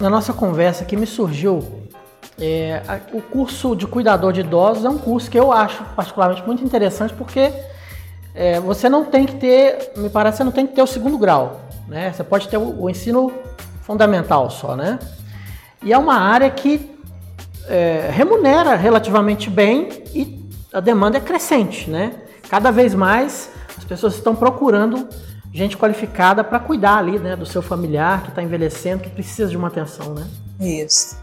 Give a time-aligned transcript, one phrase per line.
[0.00, 1.80] Na nossa conversa aqui me surgiu
[2.40, 2.82] é,
[3.12, 7.12] o curso de cuidador de idosos é um curso que eu acho particularmente muito interessante
[7.12, 7.52] porque
[8.34, 11.18] é, você não tem que ter, me parece, você não tem que ter o segundo
[11.18, 12.12] grau, né?
[12.12, 13.30] Você pode ter o, o ensino
[13.82, 14.98] fundamental só, né?
[15.82, 16.90] E é uma área que
[17.68, 22.14] é, remunera relativamente bem e a demanda é crescente, né?
[22.48, 25.08] Cada vez mais as pessoas estão procurando
[25.52, 29.56] gente qualificada para cuidar ali, né, do seu familiar que está envelhecendo, que precisa de
[29.56, 30.26] uma atenção, né?
[30.60, 31.16] Isso.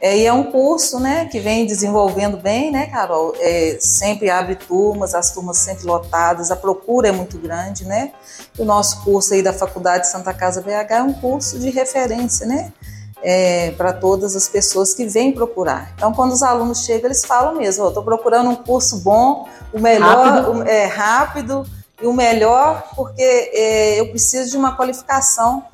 [0.00, 3.34] É, e é um curso, né, que vem desenvolvendo bem, né, Carol?
[3.40, 8.12] É, sempre abre turmas, as turmas sempre lotadas, a procura é muito grande, né?
[8.56, 12.72] O nosso curso aí da Faculdade Santa Casa BH é um curso de referência, né?
[13.20, 15.92] É, para todas as pessoas que vêm procurar.
[15.96, 20.28] Então, quando os alunos chegam, eles falam mesmo: estou procurando um curso bom, o melhor,
[20.28, 21.66] rápido, o, é, rápido
[22.00, 25.64] e o melhor, porque é, eu preciso de uma qualificação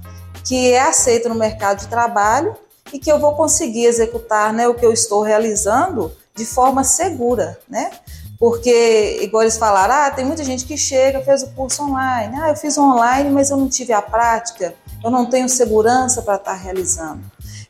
[0.44, 2.56] que é aceita no mercado de trabalho
[2.92, 7.58] e que eu vou conseguir executar né, o que eu estou realizando de forma segura,
[7.68, 7.90] né?
[8.38, 12.50] Porque, igual eles falaram, ah, tem muita gente que chega, fez o curso online, ah,
[12.50, 16.54] eu fiz online, mas eu não tive a prática, eu não tenho segurança para estar
[16.54, 17.22] realizando.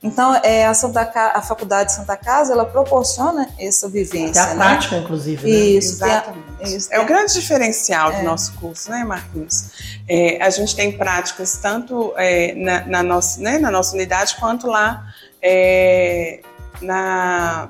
[0.02, 1.00] Então, é, a, Santa,
[1.34, 4.40] a Faculdade de Santa Casa, ela proporciona essa vivência.
[4.40, 4.56] É a né?
[4.56, 5.42] prática, inclusive.
[5.42, 5.56] Né?
[5.56, 6.43] Isso, Exatamente.
[6.64, 8.18] É, isso, é o grande diferencial é.
[8.18, 10.00] do nosso curso, né, Marquinhos?
[10.08, 14.66] É, a gente tem práticas tanto é, na, na, nossa, né, na nossa unidade quanto
[14.66, 16.40] lá é,
[16.80, 17.68] na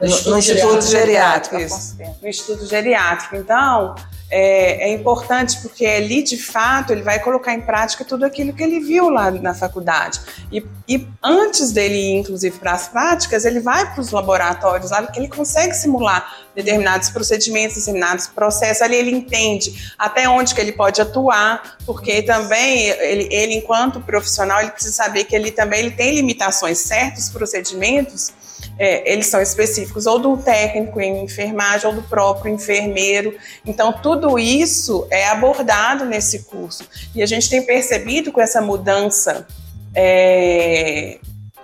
[0.00, 1.58] no, no, Instituto Geriátrico.
[1.58, 3.36] Geriátrico no Instituto Geriátrico.
[3.36, 3.94] Então,
[4.30, 8.62] é, é, importante porque ali, de fato, ele vai colocar em prática tudo aquilo que
[8.62, 10.20] ele viu lá na faculdade.
[10.50, 15.06] E, e antes dele ir, inclusive, para as práticas, ele vai para os laboratórios lá,
[15.06, 18.82] que ele consegue simular determinados procedimentos, determinados processos.
[18.82, 24.60] Ali ele entende até onde que ele pode atuar, porque também ele, ele enquanto profissional,
[24.60, 28.32] ele precisa saber que ele também ele tem limitações, certos procedimentos
[28.78, 33.36] é, eles são específicos ou do técnico em enfermagem ou do próprio enfermeiro.
[33.64, 36.84] Então, tudo isso é abordado nesse curso.
[37.14, 39.46] E a gente tem percebido com essa mudança,
[39.94, 41.18] é,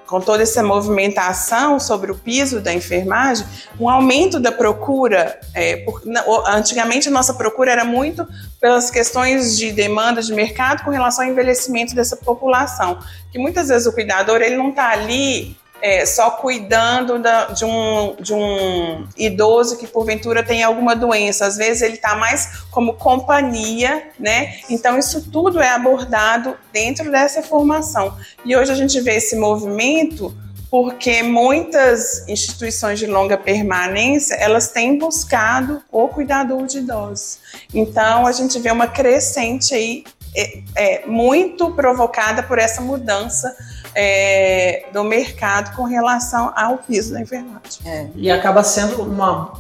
[0.06, 3.47] com toda essa movimentação sobre o piso da enfermagem,
[3.78, 5.38] um aumento da procura.
[5.54, 6.03] É, por,
[6.47, 8.27] antigamente, a nossa procura era muito
[8.60, 12.98] pelas questões de demanda de mercado com relação ao envelhecimento dessa população.
[13.32, 18.16] Que muitas vezes o cuidador ele não está ali é, só cuidando da, de, um,
[18.20, 21.46] de um idoso que porventura tem alguma doença.
[21.46, 24.60] Às vezes ele está mais como companhia, né?
[24.68, 28.16] Então isso tudo é abordado dentro dessa formação.
[28.44, 30.34] E hoje a gente vê esse movimento
[30.70, 37.38] porque muitas instituições de longa permanência elas têm buscado o cuidador de idosos.
[37.74, 40.04] Então a gente vê uma crescente aí
[40.36, 43.52] é, é, muito provocada por essa mudança
[43.95, 47.81] é, do mercado com relação ao piso da enfermagem.
[47.84, 48.09] É.
[48.15, 49.53] E acaba sendo uma,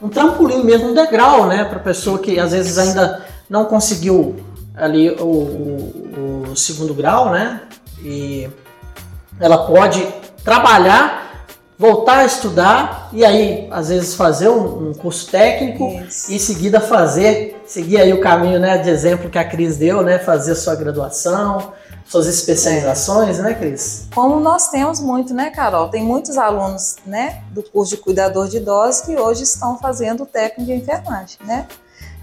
[0.00, 4.36] um trampolim mesmo, um degrau, né, para a pessoa que às vezes ainda não conseguiu
[4.74, 7.62] ali o, o, o, segundo grau, né,
[8.02, 8.48] e
[9.40, 10.06] ela pode
[10.44, 11.46] trabalhar,
[11.78, 16.30] voltar a estudar e aí às vezes fazer um, um curso técnico Isso.
[16.30, 20.02] e em seguida fazer, seguir aí o caminho, né, de exemplo que a Cris deu,
[20.02, 21.72] né, fazer sua graduação,
[22.08, 23.42] suas especializações, é.
[23.42, 24.06] né, Cris?
[24.14, 25.88] Como nós temos muito, né, Carol?
[25.88, 30.26] Tem muitos alunos, né, do curso de cuidador de idosos que hoje estão fazendo o
[30.26, 31.66] técnico de enfermagem, né?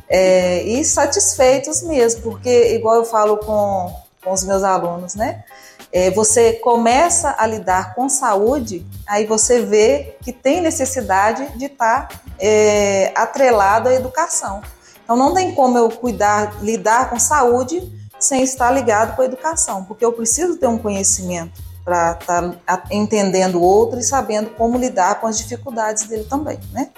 [0.09, 5.43] É, e satisfeitos mesmo, porque igual eu falo com, com os meus alunos, né?
[5.91, 12.07] É, você começa a lidar com saúde, aí você vê que tem necessidade de estar
[12.07, 14.61] tá, é, atrelado à educação.
[15.03, 17.91] Então não tem como eu cuidar, lidar com saúde
[18.23, 22.83] sem estar ligado com a educação, porque eu preciso ter um conhecimento para estar tá
[22.89, 26.89] entendendo o outro e sabendo como lidar com as dificuldades dele também, né?